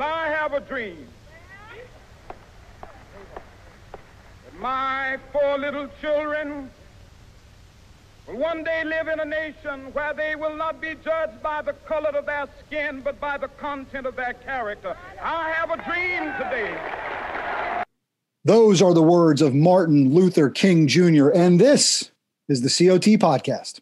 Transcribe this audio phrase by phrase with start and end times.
[0.00, 1.08] I have a dream
[2.80, 6.70] that my four little children
[8.28, 11.72] will one day live in a nation where they will not be judged by the
[11.72, 14.96] color of their skin, but by the content of their character.
[15.20, 17.82] I have a dream today.
[18.44, 22.12] Those are the words of Martin Luther King Jr., and this
[22.48, 23.80] is the COT podcast.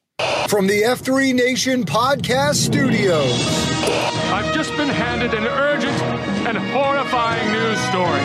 [0.48, 3.66] From the F3 Nation podcast studios.
[4.32, 5.96] I've just been handed an urgent
[6.46, 8.22] and horrifying news story.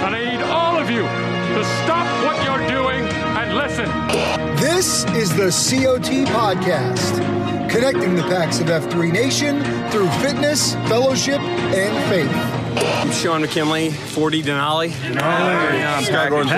[0.00, 3.04] And I need all of you to stop what you're doing
[3.36, 3.84] and listen.
[4.56, 7.18] This is the COT podcast,
[7.68, 12.58] connecting the packs of F3 Nation through fitness, fellowship, and faith.
[13.02, 14.88] I'm Sean McKinley, 40 Denali.
[14.88, 15.18] Denali.
[15.18, 16.48] Yeah, Scott Gordon,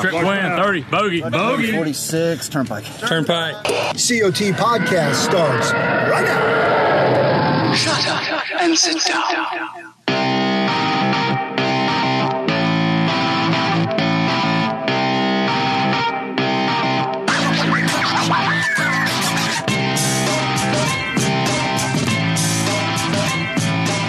[0.00, 0.80] Trip plan, 30.
[0.82, 1.20] Bogey.
[1.22, 1.72] Bogey.
[1.72, 2.48] 46.
[2.48, 2.84] Turnpike.
[2.98, 3.54] Turnpike.
[3.62, 7.74] COT podcast starts right now.
[7.74, 9.91] Shut up and sit down.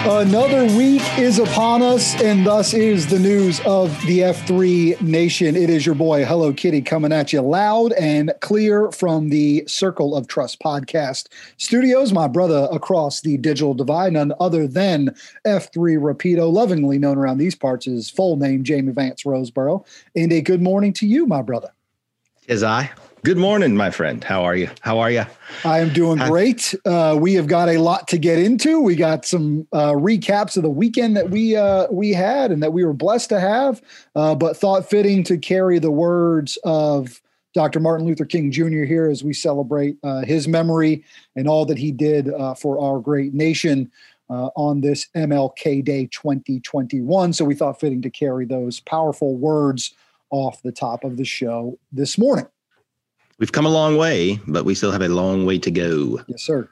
[0.06, 5.56] Another week is upon us, and thus is the news of the F3 Nation.
[5.56, 10.14] It is your boy, Hello Kitty, coming at you loud and clear from the Circle
[10.14, 12.12] of Trust podcast studios.
[12.12, 15.14] My brother across the digital divide, none other than
[15.46, 19.86] F3 Rapido, lovingly known around these parts as full name Jamie Vance Roseboro.
[20.14, 21.70] And a good morning to you, my brother.
[22.46, 22.90] Is I.
[23.24, 24.22] Good morning, my friend.
[24.22, 24.68] How are you?
[24.82, 25.24] How are you?
[25.64, 26.74] I am doing great.
[26.84, 28.82] Uh, we have got a lot to get into.
[28.82, 32.74] We got some uh, recaps of the weekend that we uh, we had and that
[32.74, 33.80] we were blessed to have,
[34.14, 37.22] uh, but thought fitting to carry the words of
[37.54, 37.80] Dr.
[37.80, 38.84] Martin Luther King Jr.
[38.84, 41.02] here as we celebrate uh, his memory
[41.34, 43.90] and all that he did uh, for our great nation.
[44.28, 47.32] on this MLK Day 2021.
[47.32, 49.94] So we thought fitting to carry those powerful words
[50.28, 52.48] off the top of the show this morning.
[53.38, 56.20] We've come a long way, but we still have a long way to go.
[56.28, 56.68] Yes, sir.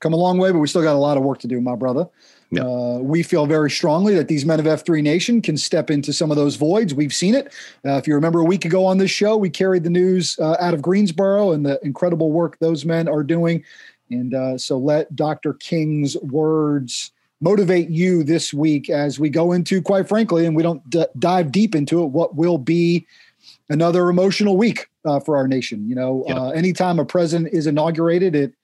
[0.00, 1.76] Come a long way, but we still got a lot of work to do, my
[1.76, 2.08] brother.
[2.52, 2.64] Yep.
[2.64, 6.30] Uh, we feel very strongly that these men of F3 Nation can step into some
[6.30, 6.94] of those voids.
[6.94, 7.52] We've seen it.
[7.84, 10.56] Uh, if you remember a week ago on this show, we carried the news uh,
[10.58, 13.62] out of Greensboro and the incredible work those men are doing.
[14.10, 15.54] And uh, so let Dr.
[15.54, 20.88] King's words motivate you this week as we go into, quite frankly, and we don't
[20.90, 23.06] d- dive deep into it, what will be
[23.70, 25.88] another emotional week uh, for our nation.
[25.88, 26.36] You know, Yep.
[26.36, 28.54] uh, anytime a president is inaugurated, it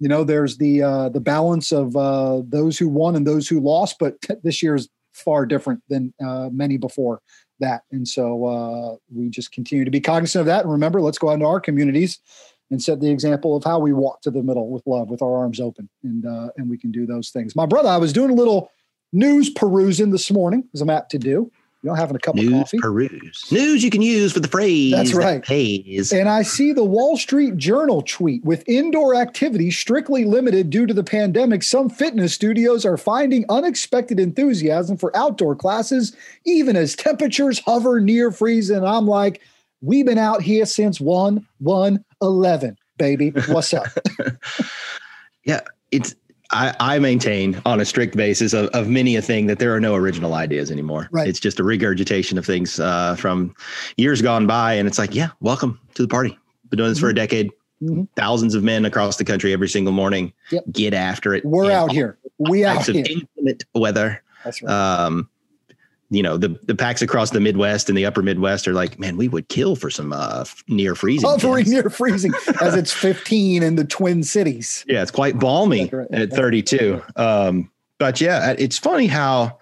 [0.00, 3.60] you know there's the uh, the balance of uh, those who won and those who
[3.60, 7.20] lost, but this year is far different than uh, many before
[7.60, 10.62] that, and so uh, we just continue to be cognizant of that.
[10.64, 12.18] And remember, let's go out into our communities
[12.72, 15.36] and set the example of how we walk to the middle with love, with our
[15.36, 17.54] arms open, and uh, and we can do those things.
[17.54, 18.70] My brother, I was doing a little
[19.12, 21.50] news perusing this morning, as I'm apt to do.
[21.82, 22.78] You know, having a cup News of coffee.
[22.78, 23.50] peruse.
[23.50, 24.92] News you can use for the phrase.
[24.92, 25.42] That's that right.
[25.42, 26.12] pays.
[26.12, 30.92] And I see the Wall Street Journal tweet with indoor activity strictly limited due to
[30.92, 31.62] the pandemic.
[31.62, 38.30] Some fitness studios are finding unexpected enthusiasm for outdoor classes, even as temperatures hover near
[38.30, 38.76] freezing.
[38.76, 39.40] And I'm like,
[39.80, 43.30] we've been out here since 1 1 11, baby.
[43.48, 43.86] What's up?
[45.44, 45.60] yeah,
[45.90, 46.14] it's
[46.52, 49.80] I, I maintain on a strict basis of, of many a thing that there are
[49.80, 51.08] no original ideas anymore.
[51.12, 51.28] Right.
[51.28, 53.54] It's just a regurgitation of things uh, from
[53.96, 54.74] years gone by.
[54.74, 56.36] And it's like, yeah, welcome to the party.
[56.68, 57.50] Been doing this for a decade.
[57.82, 58.08] Mhm.
[58.14, 60.32] Thousands of men across the country every single morning.
[60.50, 60.64] Yep.
[60.72, 61.44] Get after it.
[61.44, 62.18] We're out here.
[62.38, 63.04] We out here.
[63.08, 64.22] inclement weather.
[64.44, 64.70] That's right.
[64.70, 65.28] Um,
[66.10, 69.16] you know, the the packs across the Midwest and the upper Midwest are like, man,
[69.16, 71.28] we would kill for some uh, near freezing.
[71.28, 74.84] Hovering near freezing as it's 15 in the Twin Cities.
[74.88, 76.08] Yeah, it's quite balmy right.
[76.10, 77.00] at 32.
[77.16, 79.58] Um, but yeah, it's funny how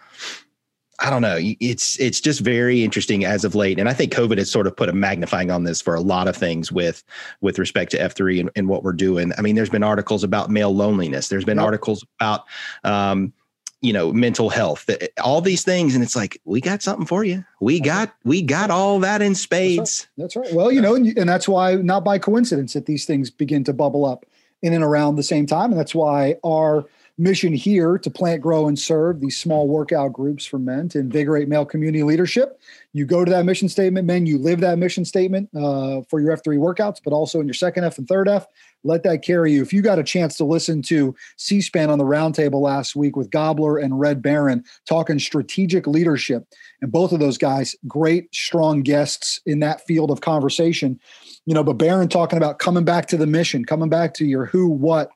[1.01, 1.37] I don't know.
[1.39, 4.75] It's it's just very interesting as of late, and I think COVID has sort of
[4.75, 7.05] put a magnifying on this for a lot of things with
[7.41, 9.33] with respect to F three and, and what we're doing.
[9.39, 11.29] I mean, there's been articles about male loneliness.
[11.29, 11.65] There's been Yep.
[11.65, 12.45] articles about
[12.83, 13.33] um,
[13.81, 14.89] you know mental health,
[15.23, 17.45] all these things, and it's like we got something for you.
[17.61, 20.09] We got we got all that in spades.
[20.17, 20.53] That's right.
[20.53, 23.73] Well, you know, and, and that's why, not by coincidence, that these things begin to
[23.73, 24.27] bubble up
[24.63, 25.71] in and around the same time.
[25.71, 26.87] And that's why our
[27.19, 31.49] mission here to plant, grow, and serve these small workout groups for men to invigorate
[31.49, 32.61] male community leadership.
[32.93, 36.37] You go to that mission statement, men, you live that mission statement uh, for your
[36.37, 38.47] F3 workouts, but also in your second F and third F.
[38.85, 39.63] Let that carry you.
[39.63, 43.17] If you got a chance to listen to C SPAN on the roundtable last week
[43.17, 46.45] with Gobbler and Red Baron talking strategic leadership,
[46.81, 51.01] and both of those guys, great, strong guests in that field of conversation.
[51.45, 54.47] You know, but Baron talking about coming back to the mission, coming back to your
[54.47, 55.11] who, what,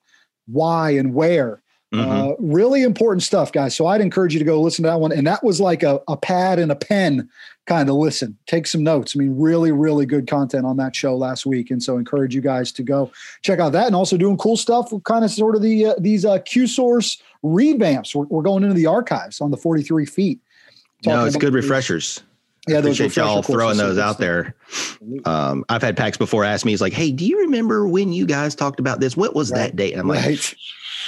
[0.47, 1.63] why, and where.
[2.01, 3.77] Uh, really important stuff, guys.
[3.77, 5.13] So I'd encourage you to go listen to that one.
[5.13, 7.29] And that was like a, a pad and a pen
[7.67, 8.39] kind of listen.
[8.47, 9.15] Take some notes.
[9.15, 11.71] I mean, really, really good content on that show last week.
[11.71, 13.13] And so encourage you guys to go
[13.43, 15.95] check out that and also doing cool stuff with kind of sort of the uh,
[15.99, 18.15] these uh, Q source revamps.
[18.15, 20.41] We're, we're going into the archives on the 43 feet.
[21.05, 22.23] No, it's good refreshers.
[22.69, 24.55] Yeah, I those appreciate y'all throwing those out there.
[25.25, 28.25] Um, I've had packs before ask me, he's like, "Hey, do you remember when you
[28.25, 29.17] guys talked about this?
[29.17, 30.55] What was that date?" I'm like, Right.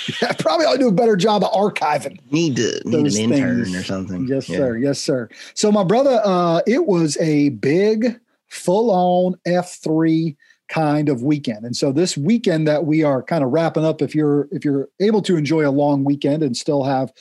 [0.22, 2.18] Yeah, probably ought to do a better job of archiving.
[2.30, 3.74] "Need to need an intern things.
[3.76, 4.56] or something." Yes, Yeah.
[4.58, 4.76] sir.
[4.78, 5.28] Yes, sir.
[5.54, 8.18] So my brother, uh, it was a big,
[8.48, 10.36] full-on F3
[10.68, 11.64] kind of weekend.
[11.64, 14.88] And so this weekend that we are kind of wrapping up, if you're if you're
[15.00, 17.12] able to enjoy a long weekend and still have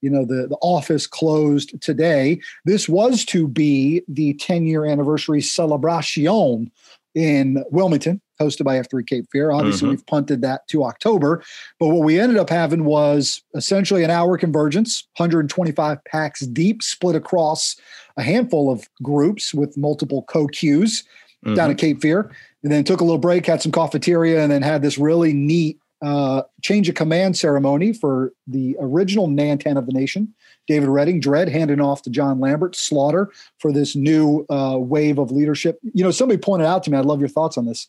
[0.00, 5.40] you know the the office closed today this was to be the 10 year anniversary
[5.40, 6.70] celebration
[7.14, 9.90] in wilmington hosted by f3 cape fear obviously Mhm.
[9.90, 11.42] we've punted that to october
[11.78, 17.14] but what we ended up having was essentially an hour convergence 125 packs deep split
[17.16, 17.76] across
[18.16, 21.04] a handful of groups with multiple co-queues
[21.54, 22.30] down at cape fear
[22.62, 25.78] and then took a little break had some cafeteria and then had this really neat
[26.02, 30.34] uh, change of command ceremony for the original Nantan of the nation,
[30.66, 33.30] David Redding, Dread, handing off to John Lambert, Slaughter
[33.60, 35.78] for this new uh, wave of leadership.
[35.94, 37.86] You know, somebody pointed out to me, I'd love your thoughts on this.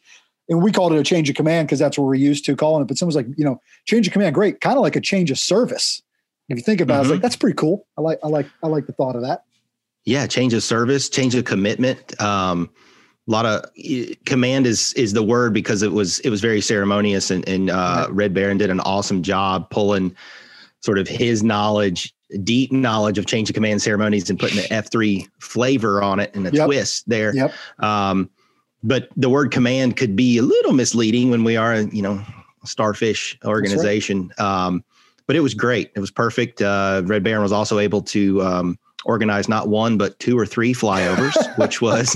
[0.49, 2.81] And we called it a change of command because that's what we're used to calling
[2.81, 2.87] it.
[2.87, 5.39] But someone's like, you know, change of command, great, kind of like a change of
[5.39, 6.01] service.
[6.49, 7.87] If you think about it, it's like that's pretty cool.
[7.97, 9.45] I like, I like, I like the thought of that.
[10.05, 12.69] yeah change of service change of commitment um
[13.25, 13.63] a lot of
[14.25, 18.05] command is is the word because it was it was very ceremonious and and uh
[18.11, 20.13] red baron did an awesome job pulling
[20.81, 22.13] sort of his knowledge
[22.43, 26.45] deep knowledge of change of command ceremonies and putting the f3 flavor on it and
[26.47, 26.65] a Yep.
[26.65, 27.53] twist there Yep.
[27.79, 28.29] um
[28.83, 32.23] but the word command could be a little misleading when we are a you know
[32.65, 34.31] starfish organization.
[34.37, 34.83] Um
[35.25, 35.91] but it was great.
[35.95, 36.61] It was perfect.
[36.61, 40.73] Uh red baron was also able to um organize not one but two or three
[40.73, 42.15] flyovers which was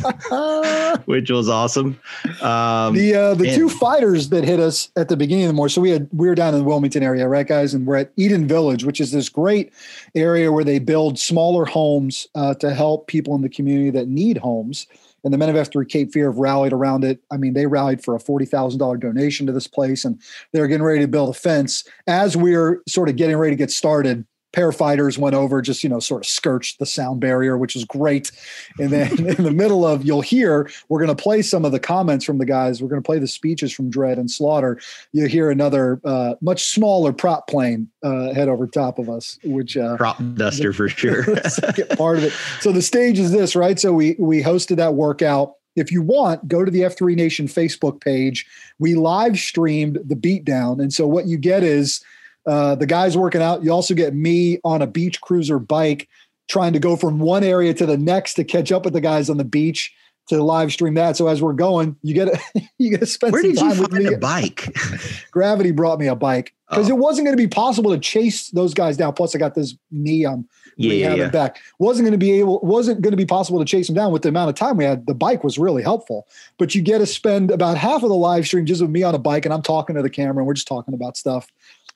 [1.05, 1.99] which was awesome
[2.41, 5.53] um the uh, the and- two fighters that hit us at the beginning of the
[5.53, 5.71] morning.
[5.71, 8.11] So we had we were down in the Wilmington area, right, guys, and we're at
[8.17, 9.73] Eden Village, which is this great
[10.15, 14.37] area where they build smaller homes uh, to help people in the community that need
[14.37, 14.87] homes.
[15.23, 17.19] And the Men of F3 Cape Fear have rallied around it.
[17.31, 20.19] I mean, they rallied for a forty thousand dollar donation to this place, and
[20.53, 21.83] they're getting ready to build a fence.
[22.07, 25.99] As we're sort of getting ready to get started, parafighters went over, just you know,
[25.99, 28.31] sort of skirched the sound barrier, which was great.
[28.79, 31.79] And then in the middle of, you'll hear we're going to play some of the
[31.79, 32.81] comments from the guys.
[32.81, 34.79] We're going to play the speeches from Dread and Slaughter.
[35.11, 39.77] You hear another uh, much smaller prop plane uh, head over top of us, which
[39.77, 41.23] uh, prop duster for sure
[41.97, 42.33] part of it.
[42.61, 43.79] So the stage is this, right?
[43.79, 48.01] So we we hosted that workout if you want, go to the F3 Nation Facebook
[48.01, 48.47] page.
[48.79, 50.81] We live streamed the beatdown.
[50.81, 52.03] And so what you get is
[52.47, 53.63] uh, the guys working out.
[53.63, 56.07] You also get me on a beach cruiser bike
[56.49, 59.29] trying to go from one area to the next to catch up with the guys
[59.29, 59.93] on the beach
[60.29, 61.15] to live stream that.
[61.17, 63.69] So as we're going, you get to, you get to spend Where some did time
[63.77, 64.13] you find me.
[64.13, 64.75] a bike?
[65.31, 66.93] Gravity brought me a bike because Oh.
[66.95, 69.13] it wasn't going to be possible to chase those guys down.
[69.13, 71.29] Plus, I got this knee I'm yeah, rehabbing yeah.
[71.29, 71.59] back.
[71.79, 74.21] wasn't going to be able wasn't going to be possible to chase them down with
[74.21, 75.05] the amount of time we had.
[75.07, 76.27] The bike was really helpful,
[76.57, 79.15] but you get to spend about half of the live stream just with me on
[79.15, 81.47] a bike, and I'm talking to the camera, and we're just talking about stuff.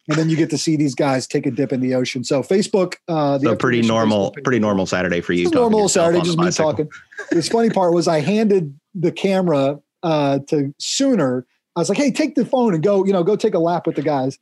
[0.08, 2.24] And then you get to see these guys take a dip in the ocean.
[2.24, 5.50] So Facebook, uh, the So pretty normal, Facebook pretty normal Saturday for you.
[5.52, 6.72] Normal Saturday, just me bicycle.
[6.72, 6.90] talking.
[7.30, 11.46] This funny part was I handed the camera uh, to Sooner.
[11.76, 13.86] I was like, "Hey, take the phone and go, you know, go take a lap
[13.86, 14.40] with the guys."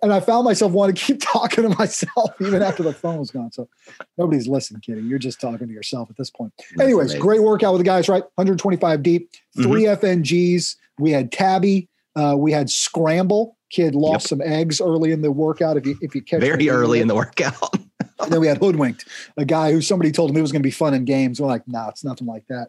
[0.00, 3.30] And I found myself wanting to keep talking to myself even after the phone was
[3.30, 3.50] gone.
[3.52, 3.68] So
[4.16, 5.02] nobody's listening, Kitty.
[5.02, 6.52] You're just talking to yourself at this point.
[6.80, 7.20] Anyways, amazing.
[7.20, 8.22] great workout with the guys, right?
[8.34, 10.76] 125 deep, 3 FNGs.
[10.98, 11.88] We had Tabby.
[12.14, 13.56] Uh, we had Scramble.
[13.72, 14.28] Kid lost Yep.
[14.28, 15.76] some eggs early in the workout.
[15.76, 17.56] If you if you catch Very early in the workout.
[18.20, 19.04] And then we had Hoodwinked,
[19.36, 21.40] a guy who somebody told him it was going to be fun in games.
[21.40, 22.68] We're like, no, nah, it's nothing like that.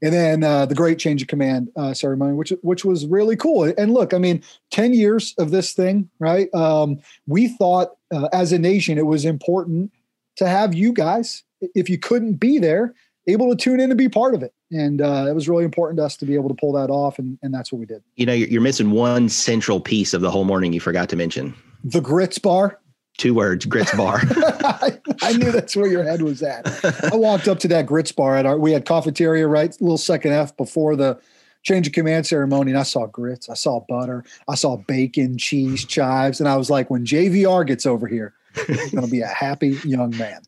[0.00, 3.64] And then uh, the great change of command uh, ceremony, which which was really cool.
[3.76, 6.48] And look, I mean, ten years of this thing, right?
[6.54, 9.92] Um, we thought uh, as a nation it was important
[10.36, 11.42] to have you guys,
[11.74, 12.94] if you couldn't be there,
[13.26, 14.52] able to tune in and be part of it.
[14.70, 17.18] And uh, it was really important to us to be able to pull that off,
[17.18, 18.02] and, and that's what we did.
[18.16, 21.16] You know, you're, you're missing one central piece of the whole morning you forgot to
[21.16, 21.54] mention.
[21.84, 22.80] The grits bar.
[23.16, 24.20] Two words, grits bar.
[24.24, 26.66] I, I knew that's where your head was at.
[27.12, 29.98] I walked up to that grits bar at our we had cafeteria right, A little
[29.98, 31.20] second F before the
[31.62, 35.84] change of command ceremony, and I saw grits, I saw butter, I saw bacon, cheese,
[35.84, 38.34] chives, and I was like, when JVR gets over here,
[38.66, 40.42] he's gonna be a happy young man.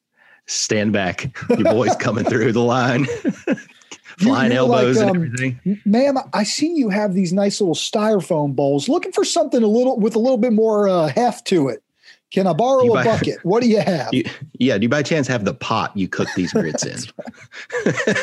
[0.46, 1.36] Stand back.
[1.50, 3.06] Your boy's coming through the line.
[4.18, 5.80] Flying you're like, elbows um, and everything.
[5.84, 8.88] Ma'am, I see you have these nice little styrofoam bowls.
[8.88, 11.82] Looking for something a little with a little bit more uh, heft to it.
[12.32, 13.38] Can I borrow a bucket?
[13.44, 14.12] What do you have?
[14.12, 14.24] You,
[14.58, 16.98] yeah, do you by chance have the pot you cook these grits in?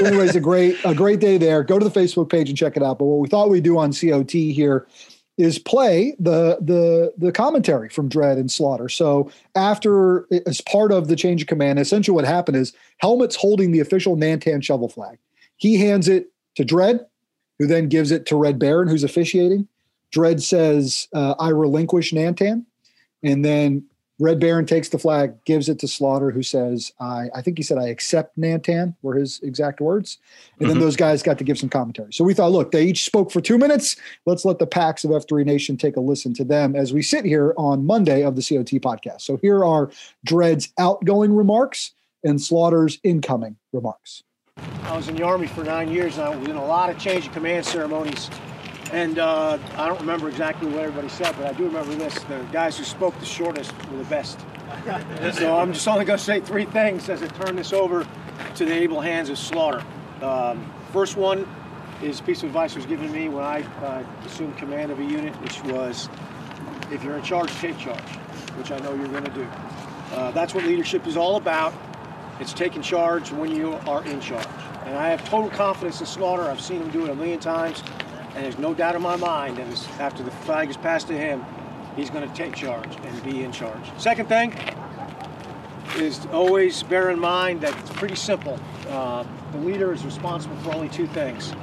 [0.06, 1.63] anyways, a great a great day there.
[1.63, 3.00] Go to the Facebook page and check it out.
[3.00, 4.88] But what we thought we'd do on COT here
[5.37, 8.87] is play the the the commentary from Dread and Slaughter.
[8.87, 13.71] So after as part of the change of command, essentially what happened is Helmet's holding
[13.71, 15.17] the official Nantan shovel flag.
[15.57, 17.05] He hands it to Dread,
[17.57, 19.67] who then gives it to Red Baron, who's officiating.
[20.11, 22.65] Dread says, uh, "I relinquish Nantan,"
[23.23, 23.85] and then
[24.24, 27.63] Red Baron takes the flag, gives it to Slaughter, who says, I, I think he
[27.63, 30.18] said, I accept Nantan, were his exact words.
[30.62, 30.80] And then Mhm.
[30.80, 32.13] those guys got to give some commentary.
[32.13, 33.98] So we thought, look, they each spoke for two minutes.
[34.25, 37.25] Let's let the packs of F3 Nation take a listen to them as we sit
[37.25, 39.24] here on Monday of the COT podcast.
[39.24, 39.92] So here are
[40.24, 41.92] Dred's outgoing remarks
[42.24, 44.24] and Slaughter's incoming remarks.
[44.84, 46.98] I was in the Army for nine years and I was in a lot of
[46.98, 48.30] change of command ceremonies.
[48.93, 52.13] And uh, I don't remember exactly what everybody said, but I do remember this.
[52.25, 54.39] The guys who spoke the shortest were the best.
[55.33, 58.07] so I'm just only going to say three things as I turn this over
[58.53, 59.83] to the able hands of Slaughter.
[60.21, 61.47] Um, first one
[62.03, 65.00] is a piece of advice was given to me when I uh, assumed command of
[65.00, 66.07] a unit, which was
[66.91, 68.00] if you're in charge, take charge,
[68.57, 69.47] which I know you're going to do.
[70.12, 71.73] Uh, that's what leadership is all about.
[72.39, 74.45] It's taking charge when you are in charge.
[74.85, 76.43] And I have total confidence in Slaughter.
[76.43, 77.81] I've seen him do it a million times.
[78.35, 81.45] And there's no doubt in my mind that after the flag is passed to him,
[81.95, 83.91] he's going to take charge and be in charge.
[83.97, 84.53] Second thing
[85.97, 88.59] is always bear in mind that it's pretty simple.
[88.89, 91.53] Uh, the leader is responsible for only two things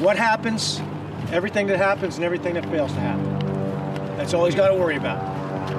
[0.00, 0.80] what happens,
[1.30, 4.16] everything that happens, and everything that fails to happen.
[4.16, 5.20] That's all he's got to worry about.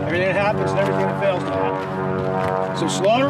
[0.03, 2.77] Everything that happens and everything that fails to happen.
[2.77, 3.29] So, Slaughter,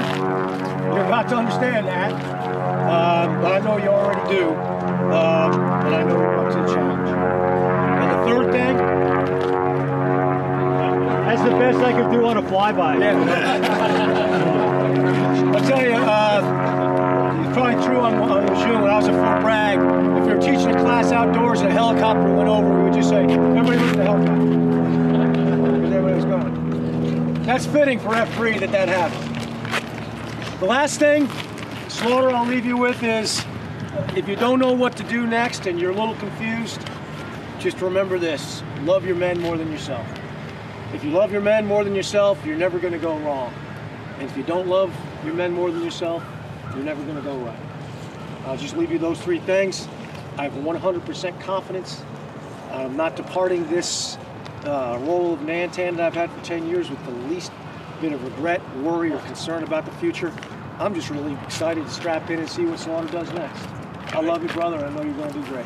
[0.83, 4.49] you're about to understand that, um, but I know you already do,
[5.11, 5.53] um,
[5.85, 7.09] and I know up to the challenge.
[8.01, 8.77] And the third thing,
[11.25, 13.01] That's the best I could do on a flyby.
[15.55, 16.41] I'll tell you, uh,
[17.45, 19.79] it's probably true on, on Lejeune when I was at Fort Bragg.
[19.79, 23.09] If we were teaching a class outdoors and a helicopter went over, we would just
[23.09, 24.45] say, everybody look at the helicopter.
[24.45, 27.43] Because everybody was going.
[27.43, 30.59] That's fitting for F3 that that happened.
[30.59, 31.29] The last thing,
[31.87, 33.43] Slaughter, I'll leave you with is
[34.15, 36.81] if you don't know what to do next and you're a little confused,
[37.59, 40.07] just remember this love your men more than yourself.
[40.93, 43.53] If you love your men more than yourself, you're never going to go wrong.
[44.19, 44.93] And if you don't love
[45.23, 46.23] your men more than yourself,
[46.73, 47.59] you're never going to go right.
[48.45, 49.87] I'll just leave you those three things.
[50.37, 52.03] I have 100% confidence.
[52.71, 54.17] I'm not departing this
[54.65, 57.51] uh, role of Nantan that I've had for 10 years with the least
[57.99, 60.33] bit of regret, worry, or concern about the future.
[60.79, 63.80] I'm just really excited to strap in and see what Slaughter does next.
[64.13, 64.85] I love you, brother.
[64.85, 65.65] I know you're going to do great.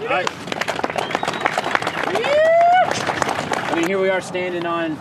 [0.00, 0.26] All right.
[3.68, 4.98] I mean, here we are standing on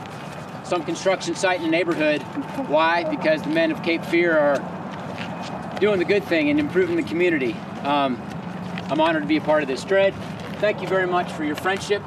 [0.64, 2.22] some construction site in the neighborhood.
[2.68, 3.04] Why?
[3.04, 7.54] Because the men of Cape Fear are doing the good thing and improving the community.
[7.84, 8.22] Um,
[8.90, 9.84] I'm honored to be a part of this.
[9.84, 10.14] Dred,
[10.60, 12.02] thank you very much for your friendship,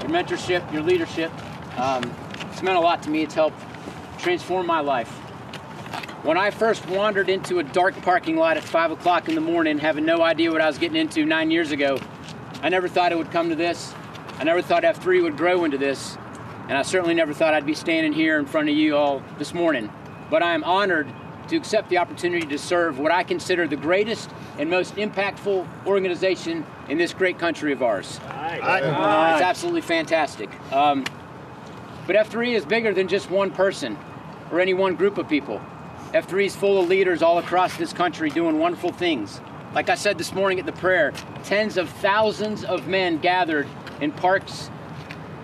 [0.00, 1.32] your mentorship, your leadership.
[1.76, 2.08] Um,
[2.52, 3.22] it's meant a lot to me.
[3.22, 3.60] It's helped
[4.18, 5.19] transform my life.
[6.22, 9.78] When I first wandered into a dark parking lot at 5 o'clock in the morning,
[9.78, 11.98] having no idea what I was getting into nine years ago,
[12.60, 13.94] I never thought it would come to this.
[14.38, 16.18] I never thought F3 would grow into this.
[16.68, 19.54] And I certainly never thought I'd be standing here in front of you all this
[19.54, 19.90] morning.
[20.28, 21.10] But I am honored
[21.48, 26.66] to accept the opportunity to serve what I consider the greatest and most impactful organization
[26.90, 28.20] in this great country of ours.
[29.36, 30.50] It's absolutely fantastic.
[30.70, 31.04] Um,
[32.06, 33.96] but F3 is bigger than just one person
[34.52, 35.62] or any one group of people.
[36.12, 39.40] F3 is full of leaders all across this country doing wonderful things.
[39.72, 41.12] Like I said this morning at the prayer,
[41.44, 43.68] tens of thousands of men gathered
[44.00, 44.70] in parks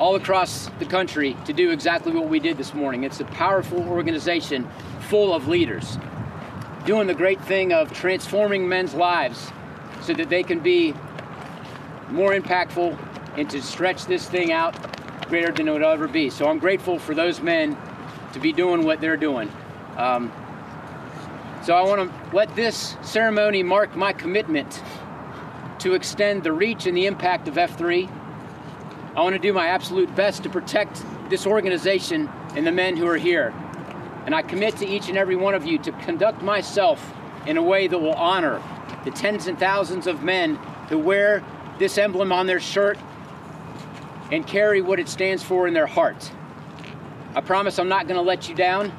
[0.00, 3.04] all across the country to do exactly what we did this morning.
[3.04, 4.68] It's a powerful organization
[5.08, 5.98] full of leaders
[6.84, 9.52] doing the great thing of transforming men's lives
[10.02, 10.92] so that they can be
[12.08, 12.98] more impactful
[13.36, 14.74] and to stretch this thing out
[15.28, 16.28] greater than it would ever be.
[16.28, 17.76] So I'm grateful for those men
[18.32, 19.48] to be doing what they're doing.
[19.96, 20.32] Um,
[21.66, 24.80] so I want to let this ceremony mark my commitment
[25.80, 28.08] to extend the reach and the impact of F3.
[29.16, 33.08] I want to do my absolute best to protect this organization and the men who
[33.08, 33.52] are here.
[34.26, 37.12] And I commit to each and every one of you to conduct myself
[37.48, 38.62] in a way that will honor
[39.04, 40.54] the tens and thousands of men
[40.88, 41.44] who wear
[41.80, 42.96] this emblem on their shirt
[44.30, 46.30] and carry what it stands for in their heart.
[47.34, 48.92] I promise I'm not going to let you down.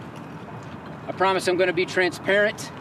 [1.08, 2.72] I promise I'm going to be transparent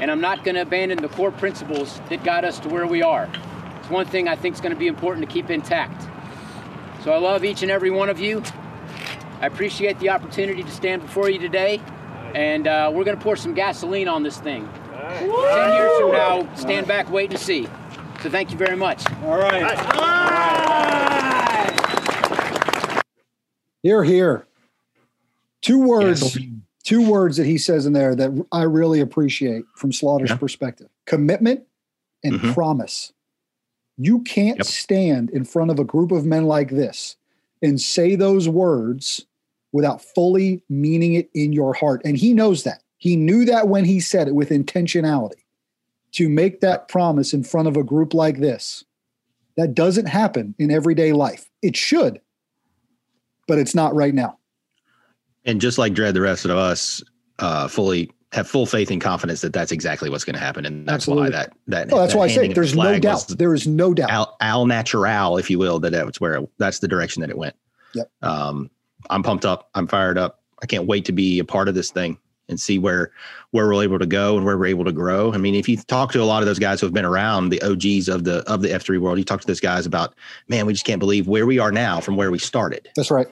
[0.00, 3.02] and I'm not going to abandon the core principles that got us to where we
[3.02, 3.30] are.
[3.78, 6.06] It's one thing I think is going to be important to keep intact.
[7.02, 8.42] So I love each and every one of you.
[9.40, 11.80] I appreciate the opportunity to stand before you today,
[12.34, 14.68] and uh, we're going to pour some gasoline on this thing.
[14.92, 17.68] Ten years from now, stand back, wait and see.
[18.22, 19.08] So thank you very much.
[19.22, 19.78] All right.
[23.82, 24.46] Here, here.
[25.60, 26.36] Two words.
[26.86, 30.36] Two words that he says in there that I really appreciate from Slaughter's Yeah.
[30.36, 31.64] perspective: commitment
[32.22, 32.54] and Mhm.
[32.54, 33.12] promise.
[33.98, 37.16] You can't stand in front of a group of men like this
[37.60, 39.26] and say those words
[39.72, 42.02] without fully meaning it in your heart.
[42.04, 42.84] And he knows that.
[42.98, 45.42] He knew that when he said it with intentionality.
[46.12, 48.84] To make that promise in front of a group like this,
[49.56, 51.50] that doesn't happen in everyday life.
[51.62, 52.20] It should,
[53.48, 54.38] but it's not right now.
[55.46, 57.02] And just like Dread, the rest of us
[57.38, 60.86] uh, fully have full faith and confidence that that's exactly what's going to happen, and
[60.86, 61.24] that's Absolutely.
[61.24, 61.92] why that that.
[61.92, 63.28] Oh, that's that why I say there's the no doubt.
[63.28, 64.10] There is no doubt.
[64.10, 67.38] Al, al natural, if you will, that that's where it, that's the direction that it
[67.38, 67.54] went.
[67.94, 68.10] Yep.
[68.22, 68.70] Um,
[69.08, 69.70] I'm pumped up.
[69.74, 70.42] I'm fired up.
[70.62, 73.10] I can't wait to be a part of this thing and see where
[73.50, 75.32] where we're able to go and where we're able to grow.
[75.32, 77.50] I mean, if you talk to a lot of those guys who have been around
[77.50, 80.14] the OGs of the of the F3 world, you talk to those guys about,
[80.48, 82.88] man, we just can't believe where we are now from where we started.
[82.96, 83.28] That's right.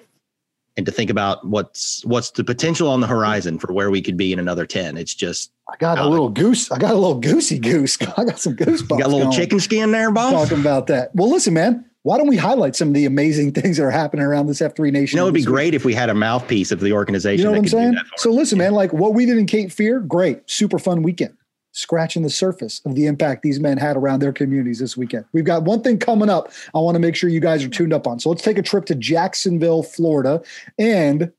[0.77, 4.17] And to think about what's what's the potential on the horizon for where we could
[4.17, 4.97] be in another 10.
[4.97, 6.71] It's just I got a little goose.
[6.71, 7.97] I got a little goosey goose.
[8.17, 8.99] I got some goosebumps.
[8.99, 9.33] got a little going.
[9.33, 10.33] chicken skin there, boss.
[10.33, 11.15] talking about that.
[11.15, 11.85] Well, listen, man.
[12.03, 14.93] Why don't we highlight some of the amazing things that are happening around this F3
[14.93, 15.17] Nation?
[15.17, 15.47] You know, it'd be week?
[15.47, 17.39] great if we had a mouthpiece of the organization.
[17.39, 18.05] You know that what I'm saying?
[18.17, 21.37] So listen, man, like what we did in Cape Fear, great, super fun weekend.
[21.77, 25.25] Scratching the surface of the impact these men had around their communities this weekend.
[25.33, 27.93] We've got one thing coming up I want to make sure you guys are tuned
[27.93, 28.21] up on.
[28.21, 30.41] So let's take a trip to Jacksonville, Florida,
[30.79, 31.33] and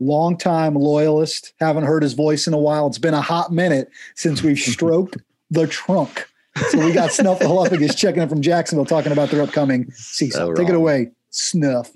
[0.00, 2.88] longtime loyalist, haven't heard his voice in a while.
[2.88, 5.16] It's been a hot minute since we've stroked
[5.48, 6.26] the trunk.
[6.70, 10.40] So we got Snuffleupagus checking in from Jacksonville talking about their upcoming season.
[10.40, 11.92] So Take it away, Snuff.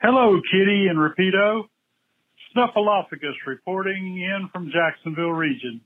[0.00, 1.64] Hello, Kitty and Rapido.
[2.54, 5.82] Snuffleupagus reporting in from Jacksonville region.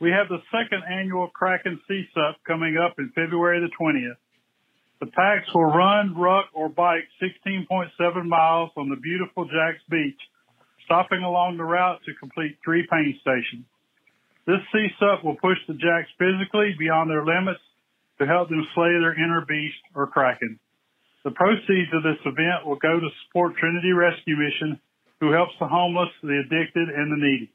[0.00, 4.16] We have the second annual Kraken CSAUP coming up in February the 20th.
[5.00, 7.92] The packs will run, ruck, or bike 16.7
[8.24, 10.18] miles on the beautiful Jax Beach,
[10.86, 13.64] stopping along the route to complete three pain stations.
[14.46, 17.60] This Sea Sup will push the Jacks physically beyond their limits
[18.18, 20.58] to help them slay their inner beast or Kraken.
[21.24, 24.80] The proceeds of this event will go to support Trinity Rescue Mission,
[25.20, 27.52] who helps the homeless, the addicted, and the needy.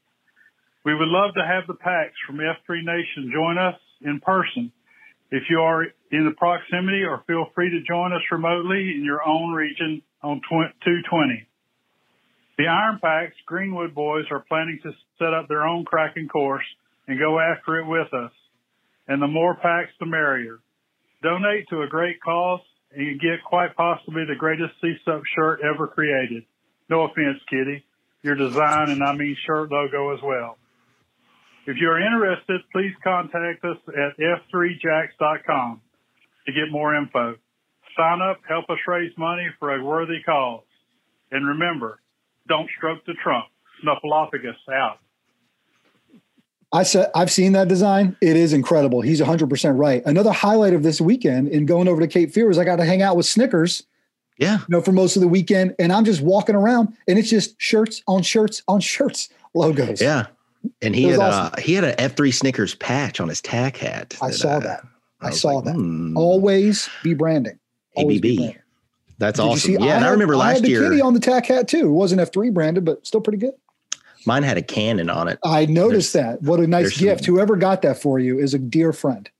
[0.86, 4.70] We would love to have the packs from F3 Nation join us in person.
[5.32, 9.20] If you are in the proximity or feel free to join us remotely in your
[9.26, 11.44] own region on 220.
[12.56, 16.64] The Iron Packs Greenwood boys are planning to set up their own Kraken course
[17.08, 18.30] and go after it with us.
[19.08, 20.60] and the more packs, the merrier.
[21.20, 22.60] Donate to a great cause,
[22.92, 26.44] and you get quite possibly the greatest CSAUP shirt ever created.
[26.88, 27.84] No offense, Kitty.
[28.22, 30.58] Your design, and I mean shirt logo as well.
[31.66, 35.80] If you're interested, please contact us at f3jacks.com
[36.46, 37.34] to get more info.
[37.96, 40.62] Sign up, help us raise money for a worthy cause.
[41.32, 42.00] And remember,
[42.48, 43.46] don't stroke the trunk.
[43.84, 44.98] Snuffleupagus out.
[46.72, 48.16] I said I've seen that design.
[48.20, 49.00] It is incredible.
[49.00, 50.04] He's 100% right.
[50.04, 52.84] Another highlight of this weekend in going over to Cape Fear was I got to
[52.84, 53.84] hang out with Snickers.
[54.38, 54.58] Yeah.
[54.58, 57.60] You know, for most of the weekend and I'm just walking around and it's just
[57.60, 60.00] shirts on shirts on shirts logos.
[60.00, 60.26] Yeah.
[60.82, 61.52] And he had awesome.
[61.54, 64.16] uh, he had an F3 Snickers patch on his tack hat.
[64.22, 64.84] I saw uh, that.
[65.20, 65.74] I, I saw like, that.
[65.74, 66.16] Hmm.
[66.16, 67.58] Always be branding.
[67.94, 68.22] Always ABB.
[68.22, 68.62] Be branding.
[69.18, 69.72] That's Did awesome.
[69.72, 70.82] Yeah, I, had, I remember last I had the year.
[70.82, 71.86] kitty on the tack hat too.
[71.86, 73.54] It wasn't F3 branded, but still pretty good.
[74.26, 75.38] Mine had a cannon on it.
[75.44, 76.42] I noticed there's, that.
[76.42, 77.24] What a nice gift.
[77.24, 79.30] Some, Whoever got that for you is a dear friend.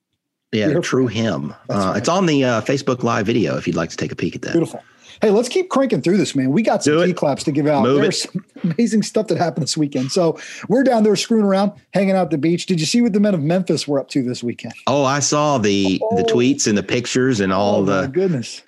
[0.53, 1.51] Yeah, dear true friend.
[1.51, 1.55] him.
[1.69, 1.97] Uh, right.
[1.97, 4.43] It's on the uh, Facebook Live video if you'd like to take a peek at
[4.43, 4.53] that.
[4.53, 4.83] Beautiful.
[5.21, 6.51] Hey, let's keep cranking through this, man.
[6.51, 7.83] We got some key claps to give out.
[7.83, 10.13] Move There's some amazing stuff that happened this weekend.
[10.13, 12.67] So we're down there screwing around, hanging out at the beach.
[12.67, 14.75] Did you see what the men of Memphis were up to this weekend?
[14.87, 16.17] Oh, I saw the oh.
[16.17, 18.63] the tweets and the pictures and all oh, the goodness,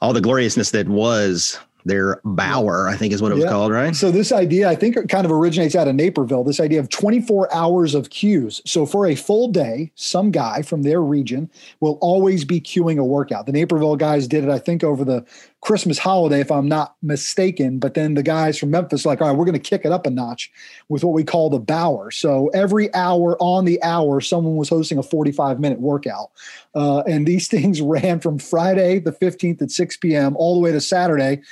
[0.00, 3.50] all the gloriousness that was their bower, I think is what it was yeah.
[3.50, 3.94] called, right?
[3.94, 6.44] So this idea, I think, kind of originates out of Naperville.
[6.44, 8.60] This idea of 24 hours of queues.
[8.64, 13.04] So for a full day, some guy from their region will always be queuing a
[13.04, 13.46] workout.
[13.46, 15.24] The Naperville guys did it, I think, over the
[15.60, 17.78] Christmas holiday, if I'm not mistaken.
[17.78, 20.06] But then the guys from Memphis, like, all right, we're going to kick it up
[20.06, 20.50] a notch
[20.88, 22.10] with what we call the bower.
[22.10, 26.30] So every hour on the hour, someone was hosting a 45 minute workout.
[26.74, 30.72] Uh, and these things ran from Friday, the 15th at 6 p.m., all the way
[30.72, 31.42] to Saturday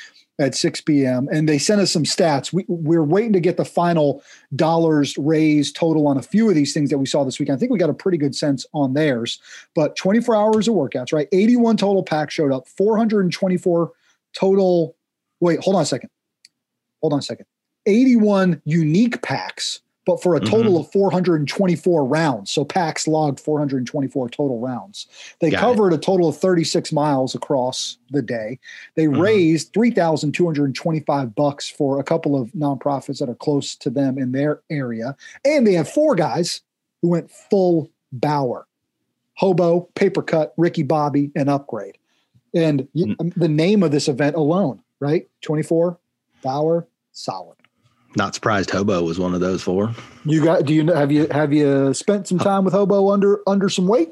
[0.41, 1.29] at 6 p.m.
[1.33, 2.53] And they sent us some stats.
[2.53, 4.23] We, we're waiting to get the final
[4.55, 7.57] dollars raised total on a few of these things that we saw this weekend.
[7.57, 9.41] I think we got a pretty good sense on theirs.
[9.75, 11.29] But 24 hours of workouts, right?
[11.33, 13.93] 81 total packs showed up, 424
[14.39, 14.97] total.
[15.41, 16.11] Wait, hold on a second.
[17.01, 17.47] Hold on a second.
[17.87, 20.81] 81 unique packs, but for a total mm-hmm.
[20.83, 22.51] of 424 rounds.
[22.51, 25.07] So packs logged 424 total rounds.
[25.41, 25.97] They Got covered it.
[25.97, 28.59] a total of 36 miles across the day.
[28.95, 29.21] They mm-hmm.
[29.21, 34.61] raised 3,225 bucks for a couple of nonprofits that are close to them in their
[34.71, 35.17] area.
[35.45, 36.61] And they have four guys
[37.01, 38.67] who went full Bower.
[39.35, 41.97] Hobo, Paper Cut, Ricky Bobby, and Upgrade.
[42.55, 43.29] And mm-hmm.
[43.37, 45.29] the name of this event alone, right?
[45.43, 45.99] 24
[46.43, 47.59] Bower, solid
[48.17, 51.53] not surprised hobo was one of those four you got do you have you have
[51.53, 54.11] you spent some time with hobo under under some weight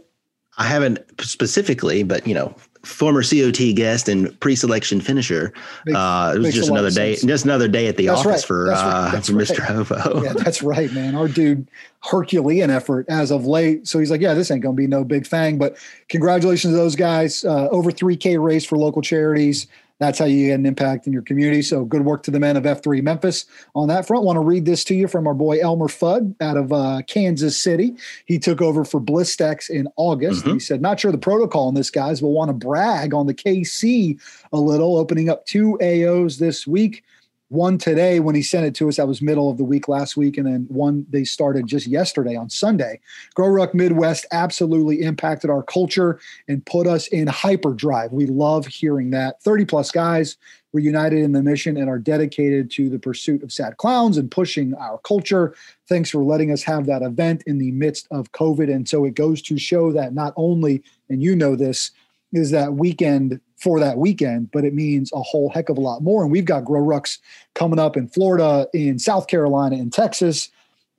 [0.59, 5.53] i haven't specifically but you know former cot guest and pre-selection finisher.
[5.95, 8.45] Uh it was just another day just another day at the that's office right.
[8.45, 9.27] for that's uh right.
[9.27, 9.47] for right.
[9.47, 10.23] mr hobo.
[10.23, 11.15] Yeah that's right man.
[11.15, 11.69] Our dude
[12.03, 13.87] herculean effort as of late.
[13.87, 15.59] So he's like yeah this ain't gonna be no big thing.
[15.59, 15.77] But
[16.09, 17.45] congratulations to those guys.
[17.45, 19.67] Uh over 3k race for local charities
[19.99, 21.63] that's how you get an impact in your community.
[21.63, 24.25] So good work to the men of F3 Memphis on that front.
[24.25, 27.59] Want to read this to you from our boy Elmer Fudd out of uh, Kansas
[27.59, 27.95] City.
[28.27, 30.45] He took over for Blistex in August.
[30.45, 30.55] Mm-hmm.
[30.55, 33.35] He said, not sure the protocol on this, guys, but want to brag on the
[33.35, 34.21] KC
[34.53, 37.03] a little, opening up two AOs this week
[37.49, 38.97] one today when he sent it to us.
[38.97, 40.37] That was middle of the week last week.
[40.37, 43.01] And then one they started just yesterday on sunday.
[43.35, 48.13] Grow ruck midwest absolutely impacted our culture and put us in hyperdrive.
[48.13, 49.41] We love hearing that.
[49.43, 50.37] 30 plus guys
[50.73, 54.31] were united in the mission and are dedicated to the pursuit of sad clowns and
[54.31, 55.55] pushing our culture.
[55.89, 58.73] Thanks for letting us have that event in the midst of covid.
[58.73, 61.93] And so it goes to show that not only and you know this
[62.33, 66.03] is that weekend for that weekend, but it means a whole heck of a lot
[66.03, 66.23] more.
[66.23, 67.19] And we've got Grow Rucks
[67.55, 70.51] coming up in Florida, in South Carolina, in Texas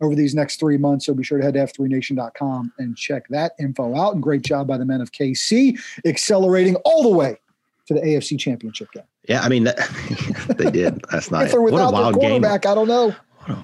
[0.02, 1.06] over these next three months.
[1.06, 4.14] So be sure to head to f3nation.com and check that info out.
[4.14, 7.38] And great job by the men of KC, accelerating all the way
[7.88, 9.04] to the AFC Championship game.
[9.28, 9.78] Yeah, I mean, that,
[10.58, 11.46] they did last night.
[11.46, 12.72] if they're without what a wild their quarterback, game.
[12.72, 13.16] I don't know.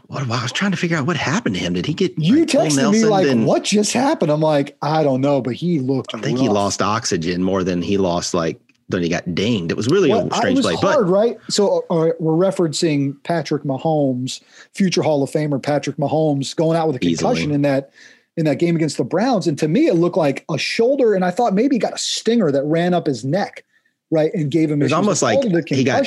[0.08, 1.74] What, I was trying to figure out what happened to him.
[1.74, 4.32] Did he get you like, texted me like and, what just happened?
[4.32, 6.16] I'm like, I don't know, but he looked.
[6.16, 6.44] I think rough.
[6.44, 9.72] he lost oxygen more than he lost like then he got dinged.
[9.72, 10.76] It was really well, a strange play.
[10.76, 11.38] Hard, but right?
[11.50, 14.42] So uh, we're referencing Patrick Mahomes,
[14.74, 17.56] future Hall of Famer Patrick Mahomes, going out with a concussion easily.
[17.56, 17.92] in that
[18.36, 19.48] in that game against the Browns.
[19.48, 21.98] And to me, it looked like a shoulder, and I thought maybe he got a
[21.98, 23.64] stinger that ran up his neck,
[24.12, 24.82] right, and gave him.
[24.82, 25.44] It was almost like.
[25.68, 26.06] He got,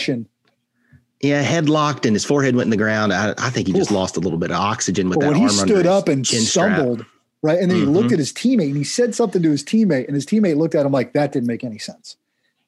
[1.20, 3.12] yeah, head locked and his forehead went in the ground.
[3.12, 3.96] I, I think he just Oof.
[3.96, 5.33] lost a little bit of oxygen with but that.
[5.33, 7.12] When he stood up and stumbled, strap.
[7.42, 7.94] right, and then mm-hmm.
[7.94, 10.57] he looked at his teammate and he said something to his teammate, and his teammate
[10.57, 12.16] looked at him like that didn't make any sense.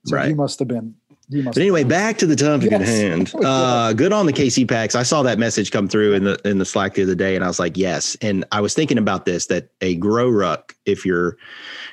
[0.06, 0.28] So right.
[0.28, 0.94] he must have been
[1.30, 3.32] But anyway, back to the topic at hand.
[3.34, 4.94] Uh, good on the KC packs.
[4.94, 7.44] I saw that message come through in the in the Slack the other day, and
[7.44, 8.16] I was like, yes.
[8.22, 11.36] And I was thinking about this that a grow ruck, if your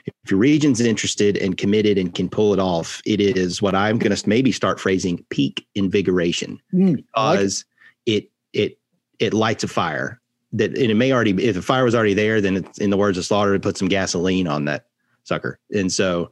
[0.05, 3.97] if your region's interested and committed and can pull it off, it is what I'm
[3.97, 7.41] going to maybe start phrasing peak invigoration Mm, I like it.
[7.41, 7.65] because
[8.05, 8.79] it it
[9.19, 10.21] it lights a fire
[10.53, 12.97] that and it may already if the fire was already there, then it's in the
[12.97, 14.85] words of Slaughter, to put some gasoline on that
[15.23, 15.59] sucker.
[15.71, 16.31] And so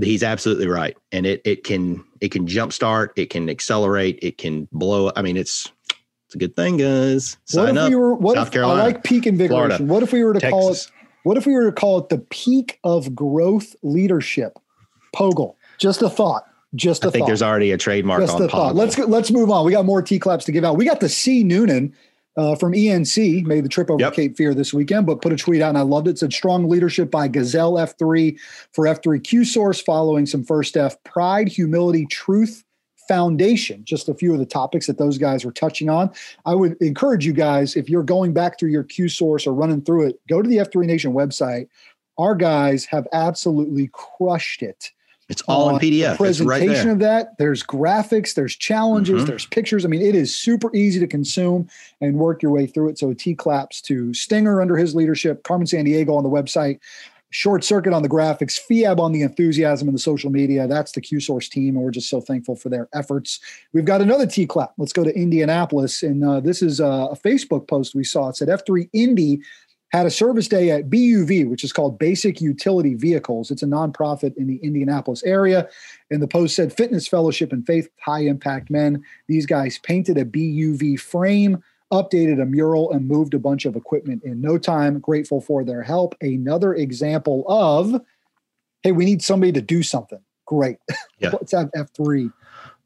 [0.00, 0.96] he's absolutely right.
[1.12, 5.12] And it it can it can jumpstart, it can accelerate, it can blow.
[5.16, 5.70] I mean, it's
[6.26, 7.36] it's a good thing, guys.
[7.44, 7.90] Sign What if up.
[7.90, 8.14] we were?
[8.14, 8.82] What South if Carolina.
[8.82, 9.68] I like peak invigoration?
[9.68, 10.90] Florida, what if we were to call it?
[11.22, 14.58] What if we were to call it the peak of growth leadership?
[15.14, 15.54] Pogel.
[15.78, 16.44] Just a thought.
[16.74, 17.26] Just a I think thought.
[17.28, 18.74] there's already a trademark Just on a thought.
[18.74, 19.64] Let's go, let's move on.
[19.64, 20.76] We got more T claps to give out.
[20.76, 21.94] We got the C Noonan
[22.36, 25.62] uh, from ENC made the trip over Cape Fear this weekend, but put a tweet
[25.62, 26.12] out and I loved it.
[26.12, 28.38] It said strong leadership by Gazelle F3
[28.72, 32.64] for F3 Q Source following some first F Pride, Humility, Truth
[33.06, 33.84] Foundation.
[33.84, 36.10] Just a few of the topics that those guys were touching on.
[36.44, 39.82] I would encourage you guys if you're going back through your Q Source or running
[39.82, 41.68] through it, go to the F3 Nation website.
[42.18, 44.90] Our guys have absolutely crushed it.
[45.28, 46.08] It's all in on PDF.
[46.10, 46.92] right Presentation there.
[46.92, 47.38] of that.
[47.38, 49.26] There's graphics, there's challenges, Mhm.
[49.26, 49.84] there's pictures.
[49.84, 51.68] I mean, it is super easy to consume
[52.00, 52.98] and work your way through it.
[52.98, 56.78] So T claps to Stinger under his leadership, Carmen Sandiego on the website,
[57.30, 60.68] Short Circuit on the graphics, Fiab on the enthusiasm and the social media.
[60.68, 63.40] That's the Q Source team, and we're just so thankful for their efforts.
[63.72, 64.72] We've got another T clap.
[64.78, 68.28] Let's go to Indianapolis, and uh, this is uh, a Facebook post we saw.
[68.28, 69.40] It said F3 Indy
[69.94, 73.52] had a service day at BUV, which is called Basic Utility Vehicles.
[73.52, 75.68] It's a nonprofit in the Indianapolis area.
[76.10, 79.04] And the post said Fitness Fellowship and Faith High Impact Men.
[79.28, 84.24] These guys painted a BUV frame, updated a mural, and moved a bunch of equipment
[84.24, 84.98] in no time.
[84.98, 86.16] Grateful for their help.
[86.20, 88.00] Another example of,
[88.82, 90.20] hey, we need somebody to do something.
[90.44, 90.78] Great.
[91.20, 91.30] Yeah.
[91.32, 92.32] Let's have F3.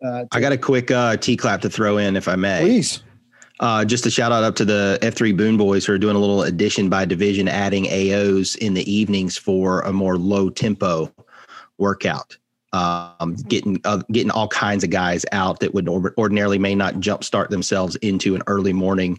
[0.04, 2.60] Uh, I got a quick uh, T clap to throw in, if I may.
[2.60, 3.02] Please.
[3.60, 6.18] Uh, just a shout out up to the F3 Boon Boys who are doing a
[6.18, 11.12] little addition by division, adding AOs in the evenings for a more low tempo
[11.76, 12.36] workout.
[12.74, 16.96] Um, getting uh, getting all kinds of guys out that would or- ordinarily may not
[16.96, 19.18] jumpstart themselves into an early morning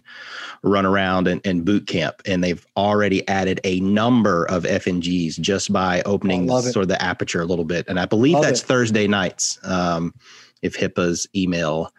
[0.62, 5.72] run around and, and boot camp, and they've already added a number of FNGs just
[5.72, 7.86] by opening sort of the aperture a little bit.
[7.88, 8.66] And I believe Love that's it.
[8.66, 9.58] Thursday nights.
[9.64, 10.14] Um,
[10.62, 11.90] if HIPAA's email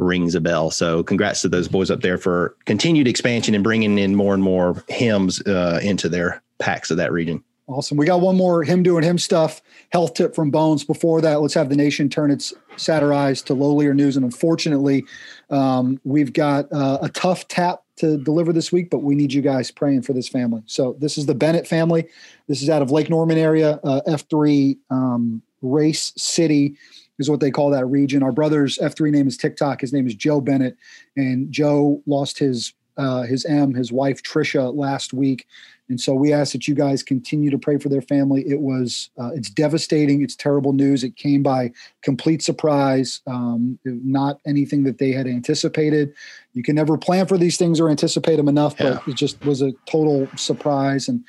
[0.00, 0.70] rings a bell.
[0.70, 4.42] So congrats to those boys up there for continued expansion and bringing in more and
[4.42, 7.44] more hymns uh, into their packs of that region.
[7.70, 7.96] Awesome.
[7.96, 9.62] We got one more him doing him stuff.
[9.90, 10.82] Health tip from Bones.
[10.82, 12.52] Before that, let's have the nation turn its
[12.88, 14.16] eyes to lowlier news.
[14.16, 15.04] And unfortunately,
[15.50, 19.42] um, we've got uh, a tough tap to deliver this week, but we need you
[19.42, 20.62] guys praying for this family.
[20.66, 22.08] So this is the Bennett family.
[22.48, 26.76] This is out of Lake Norman area, uh, F3 um, Race City
[27.20, 28.22] is what they call that region.
[28.22, 29.80] Our brother's F3 name is TikTok.
[29.80, 30.76] His name is Joe Bennett,
[31.16, 35.46] and Joe lost his uh, his M, his wife Trisha, last week.
[35.88, 38.44] And so we ask that you guys continue to pray for their family.
[38.46, 40.22] It was, uh, it's devastating.
[40.22, 41.02] It's terrible news.
[41.02, 46.14] It came by complete surprise, um, not anything that they had anticipated.
[46.52, 49.62] You can never plan for these things or anticipate them enough, but it just was
[49.62, 51.24] a total surprise and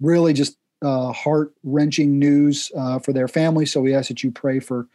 [0.00, 3.66] really just uh, heart wrenching news uh, for their family.
[3.66, 4.88] So we ask that you pray for,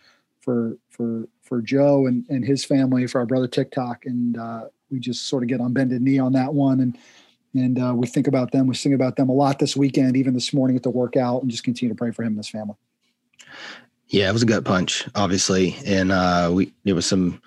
[0.45, 4.05] for, for, for Joe and, and his family, for our brother TikTok.
[4.05, 6.79] And uh, we just sort of get on bended knee on that one.
[6.79, 6.97] And,
[7.55, 8.67] and uh, we think about them.
[8.67, 11.49] We sing about them a lot this weekend, even this morning at the workout, and
[11.49, 12.75] just continue to pray for him and his family.
[14.09, 17.41] Yeah, it was a gut punch, obviously, and uh, we it was some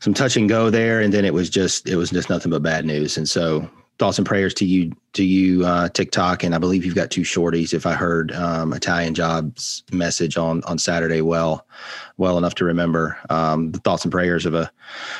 [0.00, 2.62] some touch and go there, and then it was just it was just nothing but
[2.62, 3.16] bad news.
[3.16, 3.70] And so
[4.02, 7.20] thoughts and prayers to you to you uh, TikTok, and I believe you've got two
[7.20, 7.72] shorties.
[7.72, 11.64] If I heard um, Italian Jobs message on on Saturday, well
[12.16, 14.68] well enough to remember, um, the thoughts and prayers of a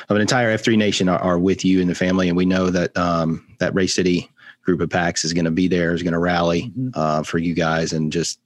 [0.09, 2.45] of an entire F three nation are, are with you and the family, and we
[2.45, 4.29] know that um, that Race City
[4.63, 7.53] group of packs is going to be there, is going to rally uh, for you
[7.53, 8.41] guys, and just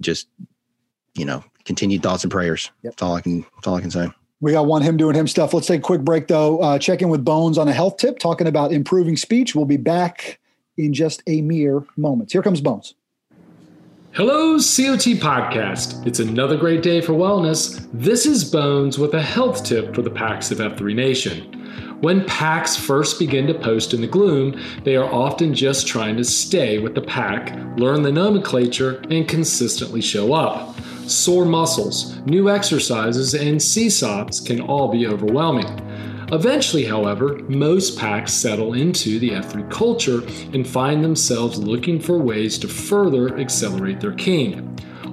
[0.00, 0.28] just
[1.14, 2.70] you know continued thoughts and prayers.
[2.84, 3.40] That's all I can.
[3.56, 4.08] That's all I can say.
[4.44, 5.54] We got one him doing him stuff.
[5.54, 6.58] Let's take a quick break though.
[6.58, 9.54] Uh, check in with Bones on a health tip, talking about improving speech.
[9.54, 10.38] We'll be back
[10.76, 12.30] in just a mere moment.
[12.30, 12.92] Here comes Bones.
[14.12, 16.06] Hello, COT Podcast.
[16.06, 17.88] It's another great day for wellness.
[17.94, 21.98] This is Bones with a health tip for the packs of F3 Nation.
[22.02, 26.24] When packs first begin to post in the gloom, they are often just trying to
[26.24, 30.73] stay with the pack, learn the nomenclature, and consistently show up.
[31.06, 35.66] Sore muscles, new exercises, and CSAUPs can all be overwhelming.
[36.32, 40.22] Eventually, however, most packs settle into the F3 culture
[40.54, 44.60] and find themselves looking for ways to further accelerate their king.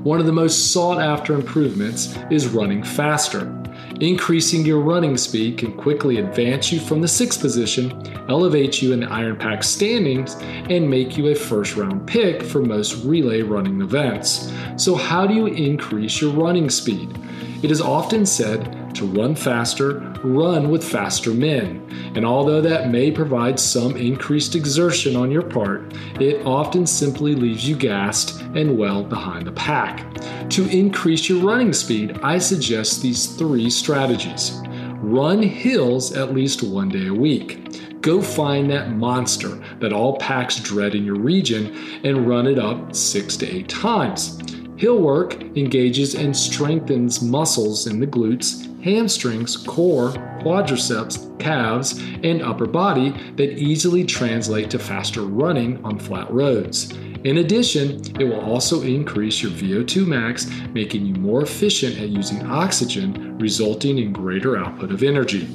[0.03, 3.60] One of the most sought after improvements is running faster.
[4.01, 9.01] Increasing your running speed can quickly advance you from the sixth position, elevate you in
[9.01, 13.79] the Iron Pack standings, and make you a first round pick for most relay running
[13.79, 14.51] events.
[14.75, 17.15] So, how do you increase your running speed?
[17.61, 21.85] It is often said to run faster, run with faster men.
[22.15, 27.67] And although that may provide some increased exertion on your part, it often simply leaves
[27.67, 30.05] you gassed and well behind the pack.
[30.51, 34.61] To increase your running speed, I suggest these three strategies.
[35.01, 38.01] Run hills at least one day a week.
[38.01, 42.95] Go find that monster that all packs dread in your region and run it up
[42.95, 44.39] six to eight times.
[44.81, 50.09] Hill work engages and strengthens muscles in the glutes, hamstrings, core,
[50.41, 56.93] quadriceps, calves, and upper body that easily translate to faster running on flat roads.
[57.23, 62.43] In addition, it will also increase your VO2 max, making you more efficient at using
[62.47, 65.47] oxygen, resulting in greater output of energy.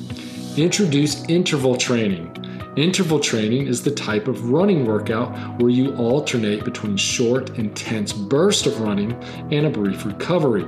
[0.57, 2.36] Introduce interval training.
[2.77, 8.67] Interval training is the type of running workout where you alternate between short, intense bursts
[8.67, 9.13] of running
[9.51, 10.67] and a brief recovery.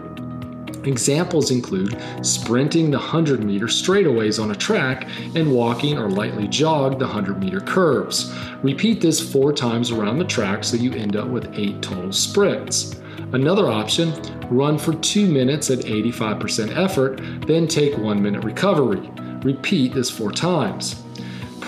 [0.84, 6.98] Examples include sprinting the 100 meter straightaways on a track and walking or lightly jog
[6.98, 8.34] the 100 meter curves.
[8.62, 12.98] Repeat this four times around the track so you end up with eight total sprints.
[13.34, 14.14] Another option
[14.48, 19.10] run for two minutes at 85% effort, then take one minute recovery.
[19.42, 21.04] Repeat this four times.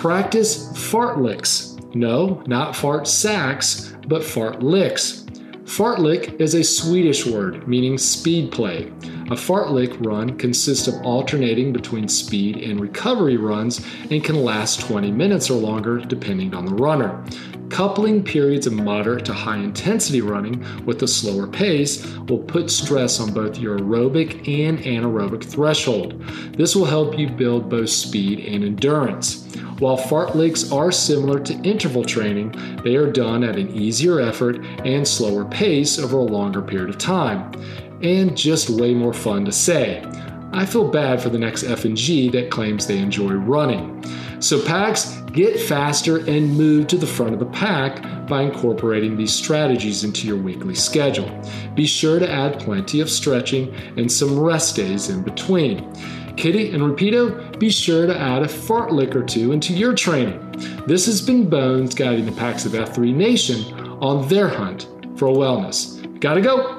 [0.00, 1.78] Practice fartleks.
[1.94, 5.26] No, not fart sacks, but fartleks.
[5.64, 8.86] Fartlek is a Swedish word meaning speed play.
[9.26, 15.12] A fartlek run consists of alternating between speed and recovery runs and can last 20
[15.12, 17.22] minutes or longer depending on the runner.
[17.68, 23.20] Coupling periods of moderate to high intensity running with a slower pace will put stress
[23.20, 26.18] on both your aerobic and anaerobic threshold.
[26.56, 29.46] This will help you build both speed and endurance.
[29.80, 35.08] While fartleks are similar to interval training, they are done at an easier effort and
[35.08, 37.50] slower pace over a longer period of time,
[38.02, 40.04] and just way more fun to say.
[40.52, 44.04] I feel bad for the next F&G that claims they enjoy running.
[44.40, 49.32] So packs, get faster and move to the front of the pack by incorporating these
[49.32, 51.30] strategies into your weekly schedule.
[51.74, 55.90] Be sure to add plenty of stretching and some rest days in between.
[56.36, 60.38] Kitty and Rapido, be sure to add a fartlek or two into your training.
[60.86, 63.62] This has been Bones guiding the packs of F3 Nation
[64.00, 65.98] on their hunt for wellness.
[66.20, 66.76] Gotta go.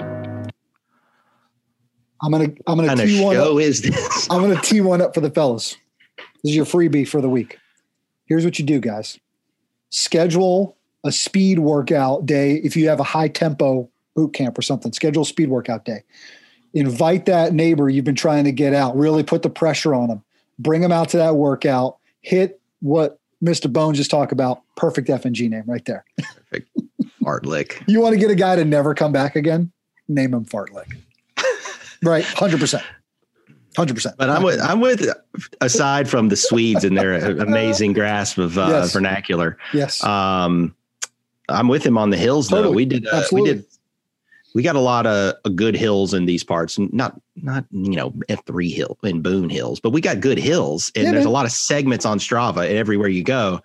[2.24, 3.62] I'm gonna I'm gonna What kind of tee one show up.
[3.62, 4.28] is this?
[4.30, 5.76] I'm gonna tee one up for the fellas.
[6.44, 7.58] This is your freebie for the week.
[8.26, 9.20] Here's what you do, guys.
[9.90, 14.94] Schedule a speed workout day if you have a high tempo boot camp or something.
[14.94, 16.04] Schedule a speed workout day.
[16.74, 18.96] Invite that neighbor you've been trying to get out.
[18.96, 20.24] Really put the pressure on them.
[20.60, 21.98] Bring them out to that workout.
[22.22, 23.72] Hit what Mr.
[23.72, 24.62] Bones just talked about.
[24.78, 26.06] Perfect F and G name right there.
[27.24, 27.84] Fartlick.
[27.88, 29.72] You want to get a guy to never come back again?
[30.08, 30.96] Name him Fartlick.
[32.04, 32.84] right, hundred percent,
[33.78, 34.16] hundred percent.
[34.18, 35.08] But I'm with I'm with
[35.62, 38.94] aside from the Swedes and their amazing grasp of uh, Yes.
[38.94, 39.58] vernacular.
[39.74, 40.04] Yes.
[40.04, 40.76] Um,
[41.50, 42.72] I'm with him on the hills though.
[42.72, 43.66] We did uh, we did
[44.54, 46.78] we got a lot of uh, good hills in these parts.
[46.78, 51.06] Not not you know F3 hill and Boone hills, but we got good hills and
[51.06, 51.30] Yeah, there's man.
[51.30, 53.62] a lot of segments on Strava everywhere you go.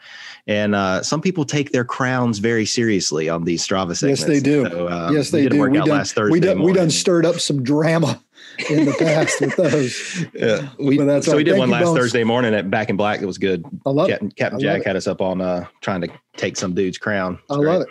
[0.47, 4.21] And uh, some people take their crowns very seriously on these Strava segments.
[4.21, 4.69] Yes, they do.
[4.69, 5.61] So, um, yes, we they do.
[5.69, 8.23] We done, last Thursday we done, we done stirred up some drama
[8.71, 10.25] in the past with those.
[10.33, 11.99] Yeah, we, But that's so we did Thank one last Bones.
[11.99, 13.21] Thursday morning at Back in Black.
[13.21, 13.65] It was good.
[13.85, 14.13] I love it.
[14.13, 14.87] Captain, Captain I love Jack it.
[14.87, 17.41] had us up on uh, trying to take some dude's crown.
[17.51, 17.89] I love it.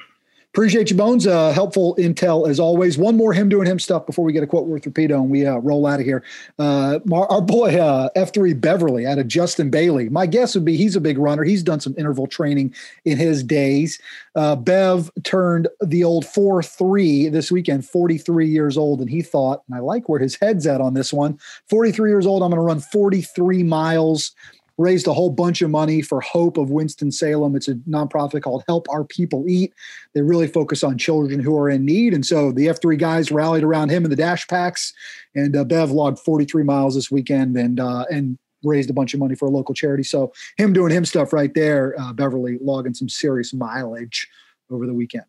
[0.56, 1.28] Appreciate you, Bones.
[1.28, 2.98] Uh, helpful intel as always.
[2.98, 5.46] One more him doing him stuff before we get a quote worth repeato and we
[5.46, 6.24] uh, roll out of here.
[6.58, 10.08] Uh, our, our boy uh, F3 Beverly out of Justin Bailey.
[10.08, 11.44] My guess would be he's a big runner.
[11.44, 14.00] He's done some interval training in his days.
[14.34, 19.02] Uh, Bev turned the old 4 3 this weekend, 43 years old.
[19.02, 21.38] And he thought, and I like where his head's at on this one
[21.68, 24.34] 43 years old, I'm going to run 43 miles
[24.78, 27.56] raised a whole bunch of money for Hope of Winston-Salem.
[27.56, 29.74] It's a nonprofit called Help Our People Eat.
[30.14, 32.14] They really focus on children who are in need.
[32.14, 34.94] And so the F3 guys rallied around him in the dash packs.
[35.34, 39.20] And uh, Bev logged 43 miles this weekend and uh, and raised a bunch of
[39.20, 40.04] money for a local charity.
[40.04, 44.28] So him doing him stuff right there, uh, Beverly logging some serious mileage
[44.72, 45.26] over the weekend.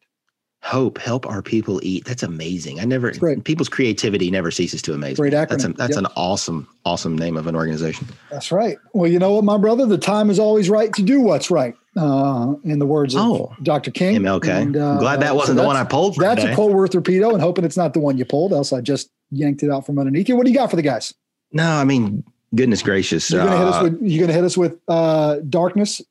[0.66, 2.04] Hope help our people eat.
[2.06, 2.80] That's amazing.
[2.80, 3.12] I never
[3.44, 5.16] people's creativity never ceases to amaze.
[5.16, 5.38] Great me.
[5.38, 5.76] That's a, acronym.
[5.76, 6.04] that's Yep.
[6.04, 8.08] an awesome awesome name of an organization.
[8.30, 8.76] That's right.
[8.92, 9.86] Well, you know what, my brother?
[9.86, 11.74] The time is always right to do what's right.
[11.96, 13.54] Uh, in the words of Oh.
[13.62, 13.90] Dr.
[13.90, 14.16] King.
[14.16, 14.48] MLK.
[14.50, 16.52] And, uh, I'm glad that wasn't the one I pulled That's today.
[16.52, 19.08] a quote worth repeato and hoping it's not the one you pulled, else I just
[19.30, 20.36] yanked it out from underneath you.
[20.36, 21.14] What do you got for the guys?
[21.52, 22.22] No, I mean
[22.54, 23.30] Goodness gracious!
[23.30, 26.02] You're gonna hit us Uh, with you're gonna hit us with uh, darkness.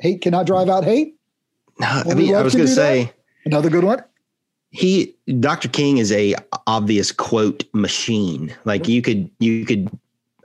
[0.00, 1.14] Hate cannot drive out hate.
[1.78, 3.14] no, I mean, I was going to say that?
[3.46, 4.02] Another good one.
[4.70, 5.68] he Dr.
[5.68, 6.34] King is a
[6.66, 8.54] obvious quote machine.
[8.64, 9.88] Like you could you could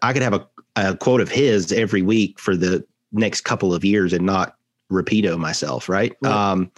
[0.01, 0.47] I could have a,
[0.77, 4.55] a quote of his every week for the next couple of years and not
[4.91, 6.13] repeato myself, right?
[6.25, 6.69] Um,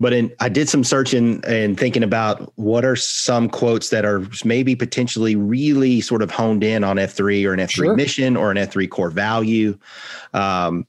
[0.00, 4.26] but in, I did some searching and thinking about what are some quotes that are
[4.44, 7.94] maybe potentially really sort of honed in on F3 or an F3 Sure.
[7.94, 9.78] mission or an F3 core value.
[10.32, 10.86] Um,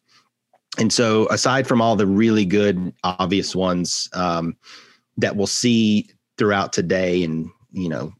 [0.78, 4.56] and so aside from all the really good obvious ones um,
[5.18, 8.14] that we'll see throughout today and you know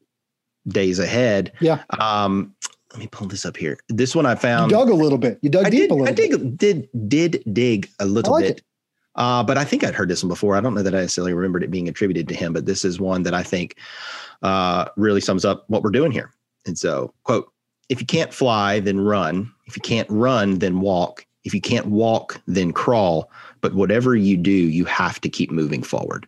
[0.68, 1.84] days ahead Yeah.
[2.00, 2.54] um
[2.92, 5.40] let me pull this up here this one i found You dug a little bit.
[5.42, 6.32] You dug I deep did, a little I bit.
[6.32, 7.10] did, did
[7.44, 8.64] did dig a little like bit it.
[9.16, 10.56] uh, but I think I'd heard this one before.
[10.56, 13.00] I don't know that I necessarily remembered it being attributed to him, but this is
[13.00, 13.78] one that I think
[14.42, 16.32] uh, really sums up what we're doing here.
[16.66, 17.52] And so, quote,
[17.90, 19.52] if you can't fly, then run.
[19.66, 21.26] If you can't run, then walk.
[21.44, 23.32] If you can't walk, then crawl.
[23.62, 26.28] But whatever you do, you have to keep moving forward.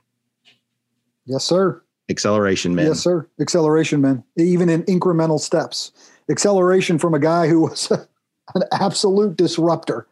[1.25, 1.81] Yes, sir.
[2.09, 2.87] Acceleration, man.
[2.87, 3.27] Yes, sir.
[3.39, 4.23] Acceleration, man.
[4.37, 5.91] Even in incremental steps.
[6.29, 7.91] Acceleration from a guy who was
[8.55, 10.07] an absolute disruptor,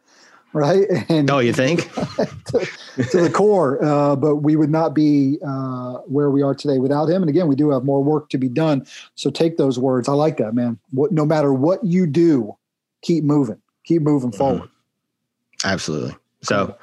[0.52, 0.86] right?
[1.08, 1.92] And Oh, you think?
[1.92, 2.68] to,
[3.10, 3.82] to the core.
[3.84, 7.22] Uh, but we would not be uh, where we are today without him.
[7.22, 8.86] And again, we do have more work to be done.
[9.14, 10.08] So take those words.
[10.08, 10.78] I like that, man.
[10.90, 12.56] What, no matter what you do,
[13.02, 13.60] keep moving.
[13.84, 14.68] Keep moving forward.
[15.64, 16.14] Absolutely.
[16.42, 16.76] So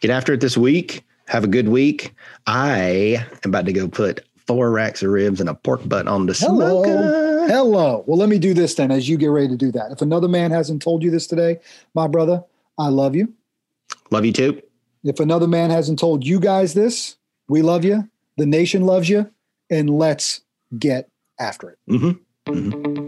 [0.00, 1.04] get after it this week.
[1.26, 2.14] Have a good week.
[2.46, 6.26] I am about to go put four racks of ribs and a pork butt on
[6.26, 6.82] the Hello.
[6.82, 7.48] smoker.
[7.48, 8.04] Hello.
[8.06, 9.92] Well, let me do this then as you get ready to do that.
[9.92, 11.60] If another man hasn't told you this today,
[11.94, 12.42] my brother,
[12.78, 13.32] I love you.
[14.10, 14.62] Love you too.
[15.04, 17.16] If another man hasn't told you guys this,
[17.48, 18.08] we love you.
[18.36, 19.30] The nation loves you.
[19.70, 20.40] And let's
[20.78, 21.78] get after it.
[21.90, 22.52] Mm-hmm.
[22.52, 23.07] Mm-hmm.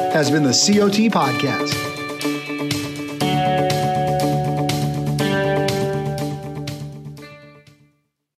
[0.11, 1.90] has been the COT Podcast.